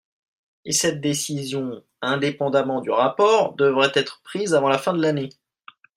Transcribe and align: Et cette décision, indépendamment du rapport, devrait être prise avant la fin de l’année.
Et 0.65 0.71
cette 0.71 0.99
décision, 0.99 1.83
indépendamment 2.01 2.81
du 2.81 2.89
rapport, 2.89 3.53
devrait 3.55 3.91
être 3.93 4.19
prise 4.23 4.55
avant 4.55 4.67
la 4.67 4.79
fin 4.79 4.93
de 4.95 5.01
l’année. 5.03 5.29